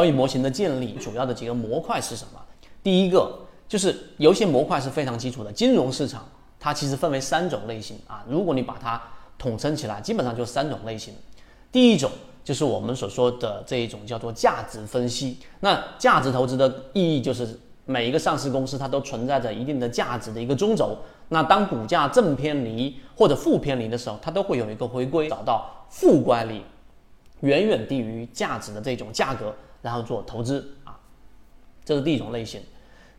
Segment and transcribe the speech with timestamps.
[0.00, 2.40] 交易模型的建立主要的几个模块是什么？
[2.82, 6.26] 第一个就是有一些模块是非常基础的，金融市场
[6.58, 8.24] 它其实分为三种类型啊。
[8.26, 8.98] 如果你把它
[9.36, 11.12] 统称起来，基本上就三种类型。
[11.70, 12.10] 第一种
[12.42, 15.36] 就是我们所说的这一种叫做价值分析。
[15.60, 20.96] 那价值投资的意义就是每一个上市公司它都存在着一定的价值的一个中轴。
[21.28, 26.62] 那当股价正偏离或者负偏离的时候，它都会有一个回归，找到负乖离
[27.40, 29.54] 远远低于价值的这种价格。
[29.82, 30.94] 然后做投资啊，
[31.86, 32.60] 这是第一种类型。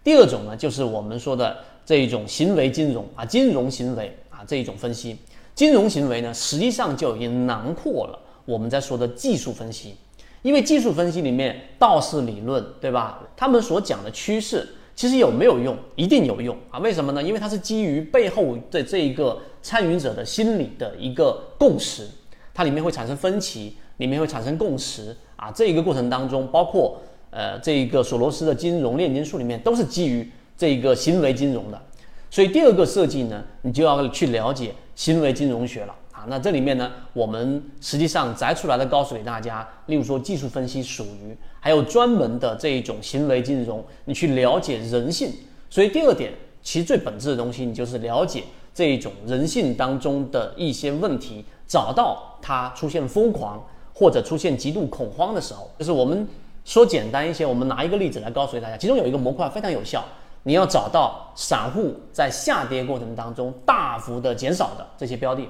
[0.03, 5.17] 第二种呢，就是我们说的这一种行为金融啊，金融行为啊这一种分析。
[5.55, 9.95] 金融行为呢，实际上就已经囊括了我们在说的技术分析。
[10.43, 13.23] 因为技术分析里面道氏理论，对吧？
[13.35, 15.75] 他们所讲的趋势，其实有没有用？
[15.95, 16.77] 一定有用啊！
[16.77, 17.23] 为什么呢？
[17.23, 22.07] 因为它是基于背后的这一个参与者的心理的一个共识，
[22.53, 25.15] 它里面会产生分歧，里面会产生共识。
[25.35, 31.81] 啊，这一个过程当中，包括呃，这一个索罗斯的金融炼金术里面，都是基于这一个行为金融的。
[32.29, 36.25] 所以第二个设计呢，你就要去了解行为金融学了啊。
[36.27, 45.31] 那这里面呢，我们实际上摘出来的告诉给大家，例如说技术分析属于，还有专门的这一种行为金融，你去了解人性。
[45.69, 48.43] 所以第二点，其实最本质的东西，你就是了解
[48.75, 53.63] 这一种人性当中的一些问题，找到它出现疯狂。
[53.93, 56.27] 或者出现极度恐慌的时候，就是我们
[56.65, 60.03] 说简单一些，我们拿一个例子来告诉大家，其中有一个模块非常有效，
[60.43, 65.47] 你要找到散户在下跌过程当中大幅的减少的这些标的。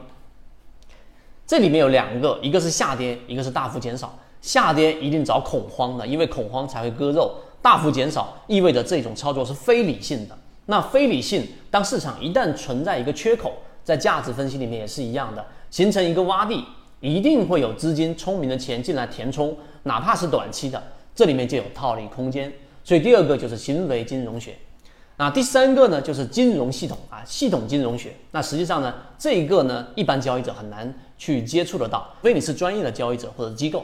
[1.46, 4.18] 这里面有两个，一个是下跌，一个是大幅减少。
[4.42, 7.30] 下跌一定找恐慌的，因为恐慌才会割肉；
[7.62, 10.36] 大幅减少意味着这种操作是非理性的。
[10.66, 13.52] 那非理性，当市场一旦存在一个缺口，
[13.84, 16.66] 在价值分析里面也是一样的，形成一个洼地。
[17.02, 20.82] 一定会有资金聪明的钱进来填充，哪怕是短期的，
[21.14, 22.52] 这里面就有套利空间。
[22.84, 24.56] 所以第二个就是行为金融学，
[25.18, 28.14] 那第三个呢就是金融系统啊，系统金融学。
[28.32, 33.84] 那实际上呢，这一个呢，一般交易者很难去接触得到，除非你是专业的交易者或者机构。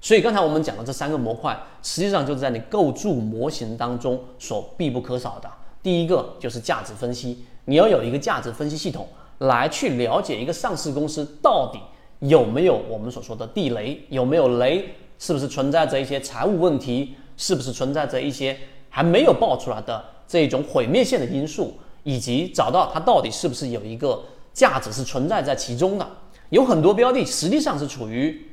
[0.00, 5.48] 所以刚才我们讲的这三个模块，实际上就是在你构筑模型当中所必不可少的。
[5.82, 11.80] 第一个就是价值分析，你要有一个价值分析系统来去了解一个上市公司到底。
[12.22, 14.00] 有没有我们所说的地雷？
[14.08, 14.94] 有没有雷？
[15.18, 17.14] 是不是存在着一些财务问题？
[17.36, 18.56] 是不是存在着一些
[18.88, 21.76] 还没有爆出来的这种毁灭性的因素？
[22.04, 24.22] 以及找到它到底是不是有一个
[24.52, 26.08] 价值是存在在其中的？
[26.50, 28.44] 有很多标的实际上是处于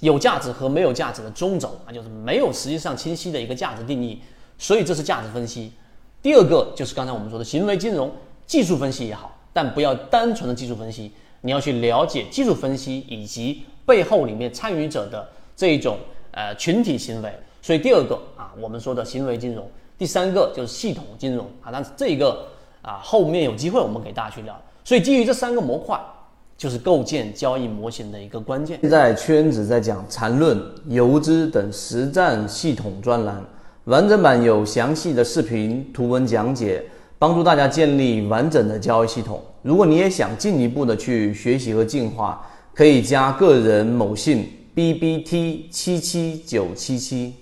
[0.00, 4.20] 有价值和没有价值的中轴啊，就是没有实际上清晰的一个价值定义，
[4.56, 5.72] 所以这是价值分析。
[6.20, 8.12] 第二个就是刚才我们说的行为金融
[8.46, 11.12] 技术分析也好，但不要单纯的技术分析。
[11.40, 15.98] 你要去了解技术分析以及背后里面参与者的这一种
[16.32, 17.32] 呃群体行为，
[17.62, 19.66] 所以第二个啊，我们说的行为金融，
[19.96, 22.46] 第三个就是系统金融啊，但是这一个
[22.82, 24.60] 啊后面有机会我们给大家去聊。
[24.84, 26.00] 所以基于这三个模块，
[26.56, 28.78] 就是构建交易模型的一个关键。
[28.80, 33.44] 现在圈子在讲缠论、游资等实战系统专栏，
[33.84, 36.84] 完整版有详细的视频、图文讲解。
[37.20, 39.42] 帮助大家建立完整的交易系统。
[39.62, 42.40] 如果你也想进一步的去学习和进化，
[42.74, 47.34] 可以加个人某信 B B T 七七九七七。